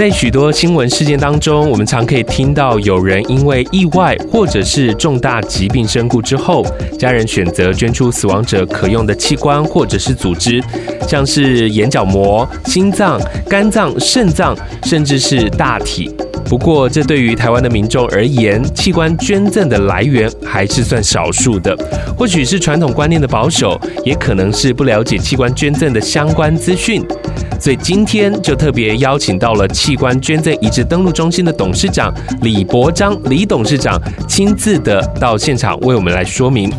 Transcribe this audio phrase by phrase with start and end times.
[0.00, 6.64] 在许多新闻事件当中，我们常可以听到有人因为意外或者是重大疾病身故之后，
[6.98, 10.58] 家人选择捐出死亡者可用的器官或者是组织，
[11.06, 16.10] 像是眼角膜、心脏、肝脏、肾脏，甚至是大体。
[16.46, 21.76] 不过，这对于台湾的民众而言，器官捐赠的来源还是算少数的。
[22.16, 27.04] 或许是传统观念的保守，也可能是不了解器官捐赠的相关资讯。
[27.60, 36.72] 所以今天就特别邀请到了器官捐赠移植登录中心的董事长李伯章李董事长亲自的到现场为我们来说明。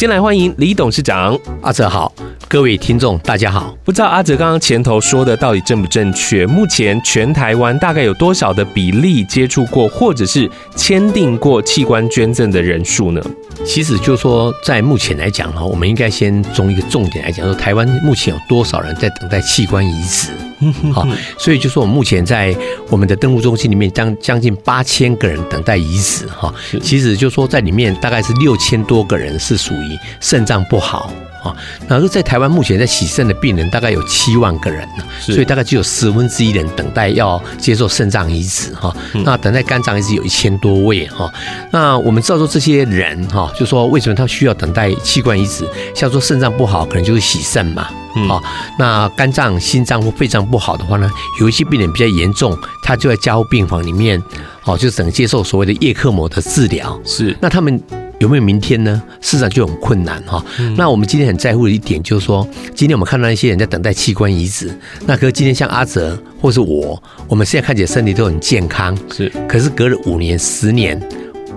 [0.00, 2.10] 先来欢迎李董事长，阿泽好。
[2.48, 3.76] 各位听众，大家好。
[3.84, 6.46] 不知道阿泽刚刚前头说的到底正不正确？
[6.46, 13.20] 目前全台湾大概有多少的比例接触过或者是签订过器官捐赠的人数呢？
[13.66, 20.30] 其实就是说，在目前来讲哈，我们应该先从一个重点来讲，说台湾目前有多少人在等待器官移植？
[20.92, 21.06] 好，
[21.38, 22.54] 所以就是说，我们目前在
[22.88, 26.52] 我们的登录中心里面，将将近八千个人等待移植哈。
[26.82, 31.10] 其实就是说，在里面大概是六千多个人是属于肾脏不好。
[31.42, 31.56] 啊，
[31.88, 38.94] 然后在台湾目前在洗肾的病人大概有七万个人呢，所以大概只有十分之一人等待要接受肾脏移植哈。
[39.24, 41.32] 那等待肝脏移植有一千多位哈。
[41.70, 45.66] 那我们知道说这些人哈，就说为什么他需要等待器官移植？
[45.94, 47.88] 像说肾脏不好，可能就是洗肾嘛。
[48.28, 48.42] 好，
[48.78, 54.22] 那肝脏、心脏或肺脏不好的话呢，有一些病人比较严重，他就在加护病房里面，
[54.64, 57.00] 哦，就只能接受所谓的叶克膜的治疗。
[57.04, 57.80] 是，那他们。
[58.20, 59.02] 有没有明天呢？
[59.22, 60.44] 事实上就很困难哈。
[60.76, 64.78] 那我们今天很在乎的一点就是说，今天我们看到一些人在等待器官移植。
[65.06, 69.32] 那可是今天像阿泽或是我，我们现在看起来身体都很健康，是。
[69.48, 71.00] 可是隔了五年、十年，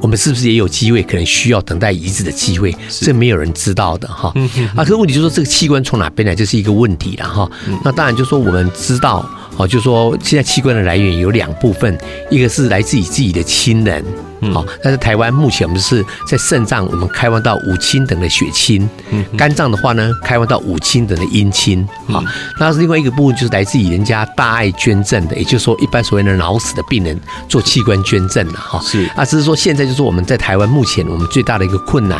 [0.03, 2.75] 我们是不是也有机会可能需要等待移植的机会？
[2.89, 4.33] 这没有人知道的哈。
[4.75, 7.49] 啊，可是问题就是说，这个器官从哪边来，这是一个问题了哈。
[7.85, 9.25] 那当然就是说，我们知道。
[9.57, 11.97] 哦，就是说现在器官的来源有两部分，
[12.31, 14.03] 一个是来自于自己的亲人，
[14.51, 18.89] 好，但是台湾目前我们是在肾脏，我们开放到五亲等的血亲，
[19.37, 22.23] 肝脏的话呢，开放到五亲等的阴亲，好，
[22.59, 32.19] 那是另外一个部分就是来自于人家大爱捐赠的，也就是说一般所谓的脑死的病人做器官捐赠的哈，是，啊，只是说现在就是我们在台湾目前我们最大的一个困难，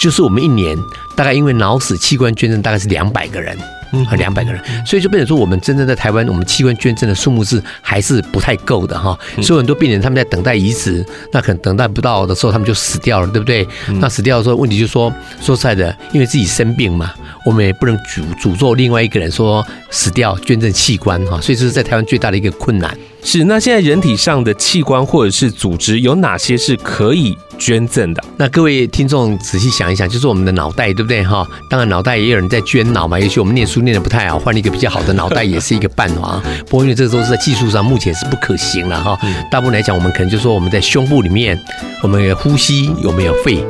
[0.00, 0.78] 就是我们一年
[1.14, 3.58] 大概因为脑死器官捐赠大概是两百个人。
[3.92, 9.18] 嗯，和两百个人，所以就变成说，我们真正在台湾，我们器官捐赠的数目是还是不太够的哈。
[9.42, 13.66] 所以很多病人他们在等待移植，那可能等待不到的时候，他们就死掉了，对不对？
[14.00, 17.12] 那死掉的时候，问题就是说，说实在的，因为自己生病嘛，
[17.44, 21.40] 我们也不能诅诅咒另外一个人说死掉捐赠器官哈。
[21.40, 22.96] 所以这是在台湾最大的一个困难。
[23.22, 28.24] 是，那现在人体上的器官或者是组织有哪些是可以捐赠的？
[28.36, 31.46] 那各位听众仔细想一想，就是我们的脑袋，对不对哈？
[31.68, 36.42] 当然脑袋也有人在捐脑嘛，也许我们念书念的不太好，换一个比较好的脑袋也是一个办法。
[36.66, 39.18] 不过因为这个都是在技术上目前是不可行了哈。
[39.50, 41.58] 大部分来讲，我们可能就说我们在胸部里面，
[42.02, 43.64] 我们有呼吸有没有肺？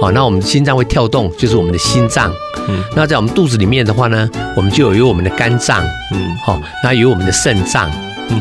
[0.00, 2.32] 好，那我们心脏会跳动，就是我们的心脏。
[2.68, 5.84] 嗯，那在我们肚子里面的话呢，我们就有有我们的肝脏。
[6.12, 7.88] 嗯，好，那有我们的肾脏。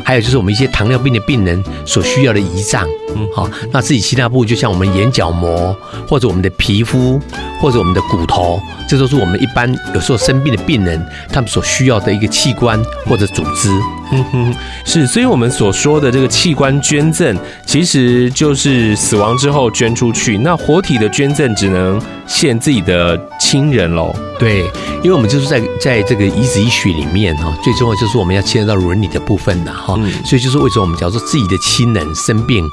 [0.04, 5.76] 还有就是我们一些糖尿病的病人所需要的胰脏，嗯，好，那自己其他部位就像我们眼角膜，
[6.08, 7.20] 或者我们的皮肤，
[7.60, 13.70] 或者我们的骨头，这都是我们一般有时候生病的病人他们所需要的一个器官或者组织。
[14.12, 24.16] 嗯哼，是，所以我们所说的这个器官捐赠，其实就是死亡之后捐出去，那活体的捐赠只能献自己的亲人喽。
[24.40, 24.60] 对，
[25.04, 32.64] 因为我们就是在在这个移植医学里面哈，最重要就是我们要牵扯到伦理的部分的哈，所以就是为什么我们假如说自己的亲人生病，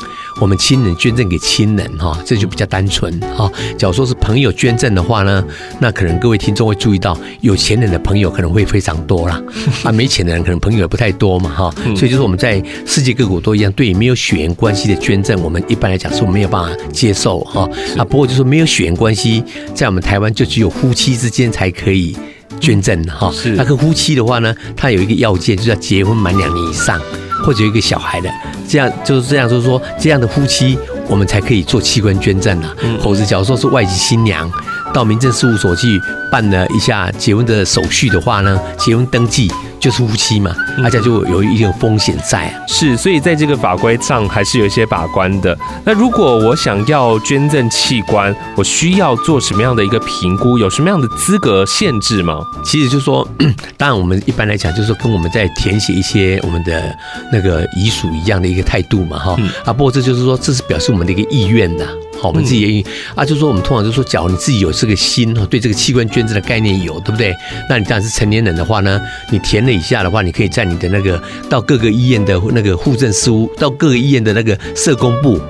[0.42, 3.50] 我们亲人捐赠给亲人哈，这就比较单纯哈。
[3.78, 5.42] 假如说是朋友捐赠的话呢，
[5.80, 9.40] 那可能各位听众会注意到，有钱人的朋友可能会非常多啦，
[9.84, 11.74] 啊，没钱的人可能朋友也不太多嘛哈。
[11.96, 17.68] 所以就是我们在世界各国都一样，对于没有血缘关系的捐赠，我们一般来讲是没有办法接受哈。
[17.96, 19.42] 啊，不过就是没有血缘关系，
[19.74, 22.16] 在我们台湾就只有夫妻之间才可以
[22.60, 23.30] 捐赠哈。
[23.32, 27.00] 是，那个夫妻的话呢，他有一个要件，就是要结婚满两年以上，
[27.44, 28.30] 或者有一个小孩的，
[28.68, 30.78] 这样就是这样，就是说这样的夫妻，
[31.08, 32.74] 我们才可以做器官捐赠啊。
[33.02, 34.50] 否则，假如说是外籍新娘。
[34.94, 36.00] 到民政事务所去
[36.30, 39.50] 办了一下结婚的手续的话呢，结婚登记
[39.80, 42.54] 就是夫妻嘛，大家就有一定风险在啊。
[42.66, 45.56] 是，所以在这个法规上还是有一些把关的。
[45.84, 50.56] 那如果我想要捐赠器官，我需要做什么样的一个评估？
[50.58, 52.40] 有什么样的资格限制吗？
[52.64, 53.28] 其实就是说，
[53.76, 56.96] 当然我们一般来讲，就是说跟我们在填写一些我们的
[57.32, 59.36] 那个遗属一样的一个态度嘛，哈。
[59.64, 61.84] 啊，不过这就是说，这是表示我们的一个意愿呐。
[62.20, 62.84] 好，我们自己
[63.14, 67.34] 啊，就是说我们通常就说，假如你自己有这个心哈，对这个器官捐赠的概念有，对不对？
[67.68, 69.00] 那你当然是成年人的话呢，
[69.30, 75.40] 你填了以下的话，你可以在你的那个到各个医院的那个户政事务，到各个医院的那个社工部。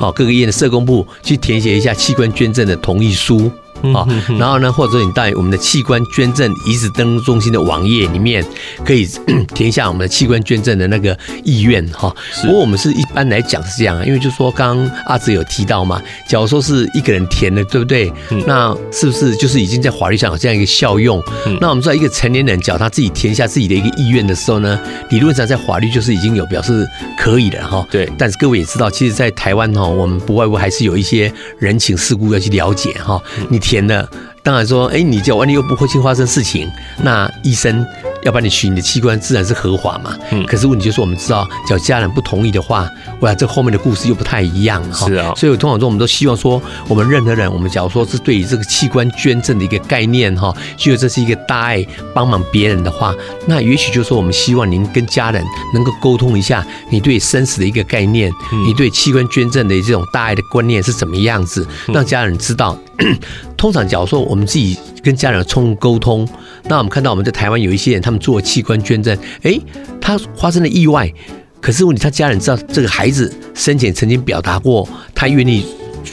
[0.00, 3.50] 好，各个医院的社工部去填写一下器官捐赠的同意书。
[3.92, 4.06] 啊，
[4.38, 8.44] 然后呢，或者你在我们的器官捐赠移植登录中心的网页里面，
[8.84, 9.06] 可以
[9.54, 12.14] 填一下我们的器官捐赠的那个意愿哈。
[12.42, 18.12] 不过我们是一般来讲是这样，因为就是说刚刚阿泽有提到嘛，假如说是一个人填的，对不对？
[18.46, 21.22] 那是不是就是已经在法律上有这样一个效用？
[21.60, 26.86] 那我们知道一个成年人，假如他自己填一下自己的一个意愿的时候呢，理论上在法律就是已经有表示
[27.18, 27.86] 可以的哈。
[27.90, 28.10] 对。
[28.16, 33.22] 但是各位也知道，其实，在台湾哈，我们不外乎还是有一些人情世故要去了解哈。
[33.48, 33.73] 你填。
[34.42, 36.70] 当然说，哎，你叫万一又不会去发生事情，
[37.02, 37.84] 那医生。
[38.24, 40.16] 要把你取你的器官，自然是合法嘛。
[40.30, 40.46] 嗯。
[40.46, 42.90] 可是问题就是，我们知道，只要家人不同意的话，
[43.20, 45.06] 哇，这后面的故事又不太一样哈。
[45.06, 45.34] 是啊。
[45.36, 53.14] 所以通常说，我们都希望说，我们任何人，我们假如说是对于这个器官捐赠的一个概念哈，觉得这是一个大爱，帮忙别人的话，
[53.46, 55.44] 那也许就是说，我们希望您跟家人
[55.74, 58.32] 能够沟通一下，你对生死的一个概念，
[58.66, 62.78] 你对器官捐赠的这种大爱的观念是怎么样子，让家人知道。
[63.64, 66.28] 通常，假如说我们自己跟家人充沟通，
[66.68, 69.58] 那我们看到我们在台湾有一些人，他们做器官捐赠，诶，
[69.98, 71.10] 他发生了意外，
[71.62, 75.64] 可是问题他家人知道这个孩子生前曾经表达过，他愿意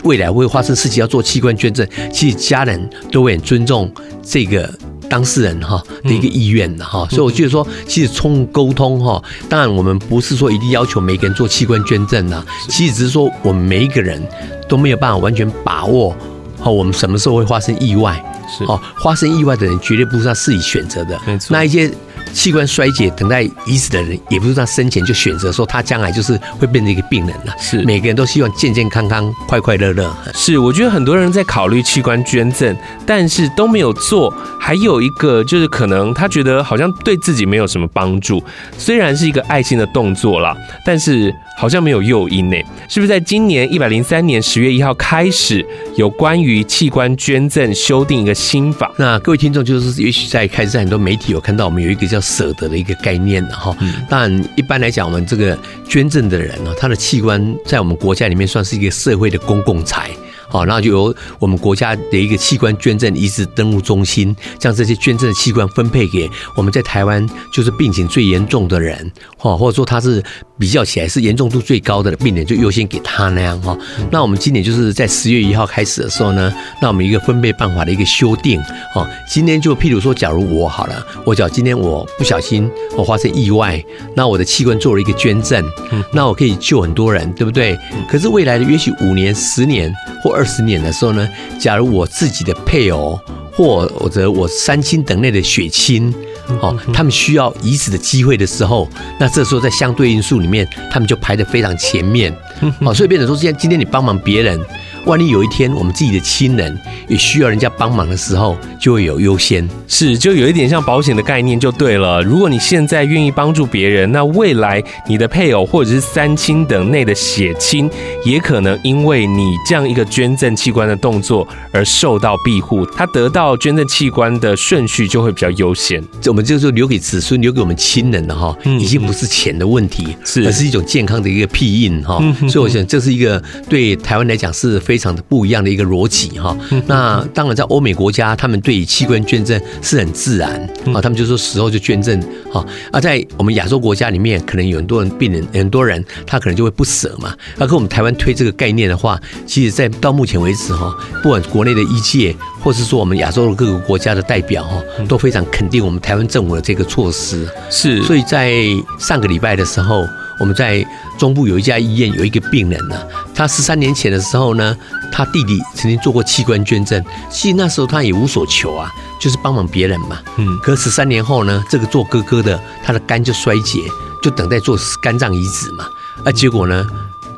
[0.06, 3.94] 未来会发生事情要做器官捐赠，其实家人都会很尊重
[4.24, 4.74] 这个
[5.10, 14.26] 当事人哈的一个意愿的哈，所以我觉得说，其实充沟通哈，当然我们不是说一定要求每个人做器官捐赠呐，其实只是说我们每一个人
[14.70, 16.16] 都没有办法完全把握。
[16.62, 18.24] 好，我们什么时候会发生意外？
[18.48, 21.20] 是，哦，发生意外的人绝对不是他自己选择的。
[21.26, 21.92] 没错，那一些。
[22.34, 27.54] 器官衰竭等待移植的人，也不是他生前就选择说他将来就是会变成一个病人了。
[27.60, 30.16] 是，每个人都希望健健康康、快快乐乐。
[30.34, 32.76] 是，我觉得很多人在考虑器官捐赠，
[33.06, 34.34] 但是都没有做。
[34.60, 38.42] 还有一个就是可能他觉得好像对自己没有什么帮助，
[38.78, 40.56] 虽然是一个爱心的动作啦，
[40.86, 42.56] 但是好像没有诱因呢。
[42.88, 48.90] 是不是在今年一百零三年十月一号开始，有关于器官捐赠修订一个新法？
[48.98, 52.21] 那各位听众就是，也许在开始在很多媒体有看到，我们有一个叫。
[52.22, 53.76] 舍得的一个概念的哈，
[54.08, 55.58] 当然一般来讲，我们这个
[55.90, 60.12] 捐赠的人呢，他的器官在我们国家里面算是一个社会的公共财。
[60.52, 70.22] 好，然后就由我们国家的一个器官捐赠移植登录中心，将这些捐赠的器官分配给我们在台湾就是病情最严重的人，哈，或者说他是
[70.60, 73.78] 比较起来是严重度最高的病人，就优先给他那样哈。
[74.12, 78.60] 那我们今年就是在十月一号开始的时候呢，那我们一个分配办法的一个修订，
[78.94, 83.82] 哦，今天就譬如说，假如我好了，我假如今天我不小心我发生意外，
[84.16, 85.64] 那我的器官做了一个捐赠，
[86.12, 87.80] 那我可以救很多人，对不对？
[88.10, 91.28] 可是未来的也许五年、十年或二十年的时候呢，
[91.60, 93.20] 假如我自己的配偶
[93.54, 96.14] 或或者我三亲等内的血亲，
[96.62, 98.88] 哦，他们需要移植的机会的时候，
[99.20, 102.36] 那这时候在相对因素里面，他们就排得非常前面，
[102.80, 104.60] 哦，所以变成说，今天今天你帮忙别人。
[105.06, 106.78] 万一有一天我们自己的亲人
[107.08, 109.68] 也需要人家帮忙的时候，就会有优先。
[109.88, 112.22] 是，就有一点像保险的概念就对了。
[112.22, 117.90] 如果你现在愿意帮助别人，那未来你的配偶或者是三亲等内的血亲，
[118.24, 126.02] 也可能因为你这样一个捐赠器官的动作而受到庇护，他得到捐赠器官的顺序就会比较优先。
[126.28, 132.22] 我们就是留给子孙、留给我们亲人的哈，已经不是钱的问题，是，而是一种健康的一个庇荫哈。
[132.48, 134.80] 所以我想这是一个对台湾来讲是。
[134.91, 136.56] 非常的不一样的一个逻辑哈，
[136.86, 140.60] 那当然在欧美国家，他们对器官捐赠是很自然
[140.94, 142.22] 啊，他们就说死后就捐赠
[142.52, 142.66] 哈。
[142.92, 147.36] 而在我们亚洲国家里面，可能有很多人病人，很多人他可能就会不舍嘛。
[147.58, 157.48] 那跟我们台湾推这个概念的话，其实，在到目前为止哈，不管国内的医界，或是说我们亚洲的各个国家的代表哈，都非常肯定我们台湾政府的这个措施。
[157.70, 158.54] 是，所以在
[159.00, 160.06] 上个礼拜的时候。
[160.40, 160.86] 我们在
[161.18, 162.96] 中部有一家医院，有一个病人呢，
[163.34, 164.76] 他十三年前的时候呢，
[165.12, 170.20] 他弟弟曾经做过器官捐赠，其实那时候他也无所求啊，就是帮忙别人嘛。
[170.38, 170.58] 嗯。
[170.64, 173.80] 可十三年后呢，这个做哥哥的他的肝就衰竭，
[174.24, 175.86] 就等待做肝脏移植嘛。
[176.26, 176.86] 啊，结果呢，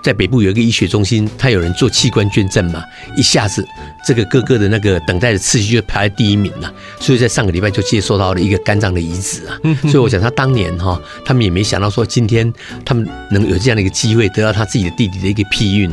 [0.03, 2.83] 在北部有一个医学中心，他有人做器官捐赠嘛，
[3.15, 3.65] 一下子
[4.05, 9.57] 这个哥哥的那个等待的次序就排在第一名了，所以在上个礼拜就接收到了一个肝脏的移植啊。
[9.83, 15.89] 所以我想他当年哈，他们也没想到说今天他们能有这样的一个机会，得到他自己的弟弟的一个庇荫。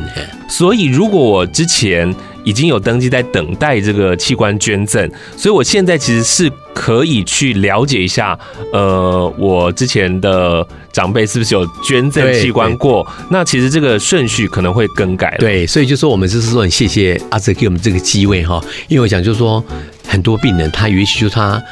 [0.49, 2.12] 所以如果我之前
[2.43, 8.38] 已经有登记在等待这个器官捐赠，所以我现在其实是可以去了解一下，
[8.72, 13.06] 呃，我之前的长辈是不是有捐赠器官过？
[13.28, 15.37] 那其实这个顺序可能会更改。
[15.38, 18.58] 对，所以就说我们就是说很谢谢阿哲给我们这个机会哈，
[18.88, 19.62] 因为我想就是说
[20.08, 21.62] 很多病人他也许就他。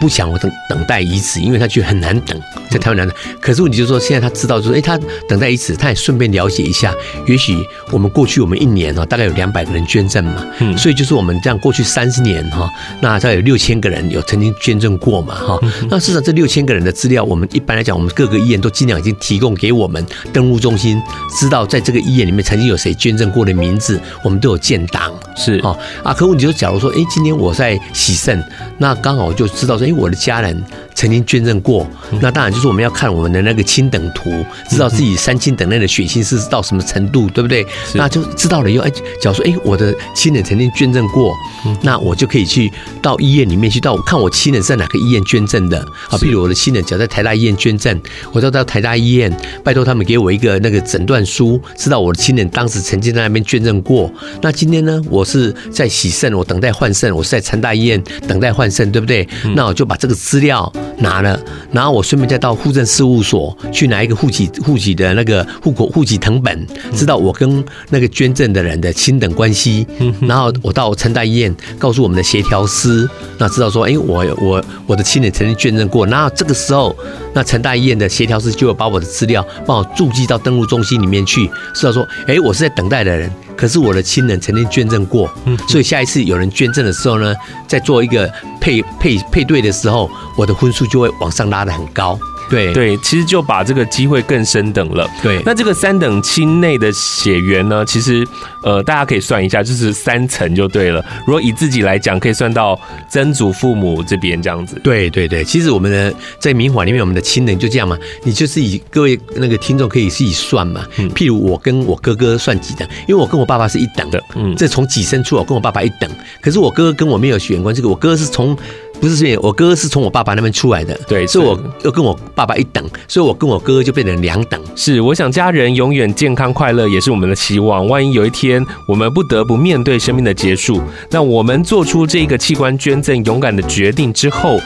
[0.00, 2.40] 不想我等等待移植，因为他觉得很难等，
[2.70, 3.16] 在台湾难等。
[3.40, 6.94] 可是问题就是说，现在他知道，说，哎，他等待移植，他也顺便了解一下。
[7.26, 7.58] 也许
[7.90, 15.58] 我们过去我们一年哈，大概有两百个人捐赠嘛，嗯，所以就是我们这样过去三十年哈，那大概有六千个人有曾经捐赠过嘛，哈。
[15.90, 21.02] 那事实上这六千个人的资料，我们一般来讲，我们各个医院都尽量已经提供给我们登录中心，
[21.40, 25.12] 知道在这个医院里面曾经有谁捐赠过的名字，我们都有建档。
[25.36, 28.40] 是哦，啊，可问题就是，假如说，哎，今天我在洗肾，
[28.78, 29.87] 那刚好就知道说。
[29.88, 30.62] 因为我的家人
[30.94, 31.88] 曾经捐赠过，
[32.20, 37.66] 那当然就是我们要看我们的那个亲等图，知道自己三亲等内的血亲是到什么程度，对不对？
[37.94, 41.34] 那就知道了以后，哎，假如说，哎，我的亲人曾经捐赠过，
[41.80, 45.78] 那我就可以去到医院里面去，到我看我亲人是在哪个医院捐赠的
[46.10, 46.18] 啊？
[46.20, 47.98] 比如我的亲人只要在台大医院捐赠，
[48.32, 54.12] 我就到台大医院，拜托他们给我一个那个诊断书，知道我的亲人当时曾经在那边捐赠过。
[54.42, 59.26] 那今天呢，我是在洗肾，我等待换肾，我是在成大医院等待换肾，对不对？
[59.54, 61.38] 那我就把这个资料拿了，
[61.72, 69.86] 然后我顺便再到户政事务所去拿一个户籍户籍的那个户口户籍謄本，知道我跟那个捐赠的人的亲等关系。
[70.20, 76.06] 然后我到成大医院告诉我们的协调师，那知道说，哎，我我我的亲人曾经捐赠过。
[76.06, 76.94] 然后这个时候，
[77.32, 83.30] 那成大医院的协调师就会把我的资料帮我注记到登录中心里面去，知道说，哎，我是在等待的人。
[83.56, 85.28] 可是我的亲人曾经捐赠过，
[85.68, 87.34] 所以下一次有人捐赠的时候呢，
[87.66, 92.18] 在做一个配配配对的时候，我的婚数就会往上拉的很高。
[92.50, 95.06] 对对，其实就把这个机会更升等了。
[95.22, 98.26] 对，那这个三等亲内的血缘呢，其实
[98.64, 101.04] 呃，大家可以算一下，就是三层就对了。
[101.26, 104.80] 如果以自己来讲，可以算到曾祖父母这边这样子。
[104.82, 110.86] 对对对，其实我们的在民法里面，我们的亲人就这样嘛，你就是以各位那个听众可以自己算嘛。
[110.96, 111.10] 嗯。
[111.10, 114.18] 譬如我跟我哥哥算几等，因为我跟我爸爸是一等的。
[114.36, 114.56] 嗯。
[114.56, 118.56] 这从几生出我跟我爸爸一等，可是我哥哥跟我没有血缘关系，我哥哥是从。
[119.00, 124.60] 不是这样，我哥哥是从我爸爸那边出来的，对，所以我又跟我爸爸一等，所以我跟我哥哥就变成两等。
[124.74, 127.86] 是，我想家人永远健康快乐也是我们的希望。
[127.86, 134.58] 万一有一天我们不得不面对生命的结束，那我们做出这个器官捐赠勇敢的决定之后，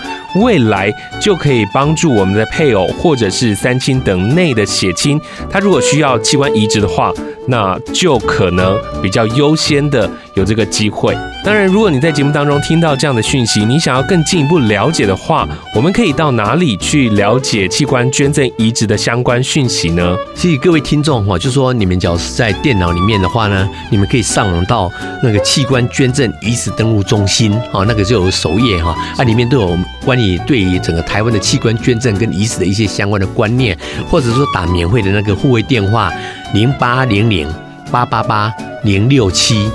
[0.43, 5.21] 未来就可以帮助我们的配偶或者是三亲等内的血亲，
[5.51, 7.13] 他如果需要器官移植的话，
[7.47, 11.17] 那就可能比较优先的有这个机会。
[11.45, 20.17] 当然，如果你在节目当中听到这样的讯息，你想要更进一步了解的话，我们可以到哪里去了解器官捐赠移植的相关讯息呢？
[20.37, 24.89] 其实各位听众哈，就说你们只要是在电脑里面的话呢，你们可以上网到
[25.21, 33.77] 那个器官捐赠移植登录中心啊，那个就有首页哈，啊里面都有关于对于整个台湾的器官捐赠跟移植的一些相关的观念，
[34.09, 36.13] 或者说打免费的那个护卫电话
[36.55, 37.49] 零八零零
[37.91, 38.53] 八八八
[38.85, 39.69] 零六七。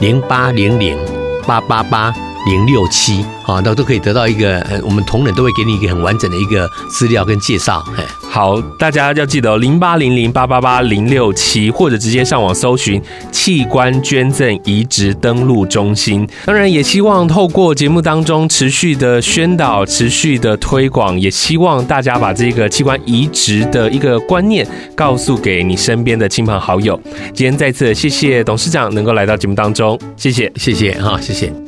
[0.00, 0.98] 零八零零
[1.46, 2.23] 八八八。
[2.46, 7.84] 零六七，啊，那都可以得到一个，呃，我们同仁都会给你一个很完整的一个资料跟介绍。
[7.96, 16.26] 哎好，大家要记得哦，零八零零八八八零六七，或者直接上网搜寻器官捐赠移植登录中心。
[16.44, 27.00] 当然，也希望透过节目当中持续的宣导、持续的推广，也希望大家把这个器官移植的一个观念告诉给你身边的亲朋好友。
[27.32, 31.63] 今天再次谢谢董事长能够来到节目当中，谢谢，谢谢哈，谢谢。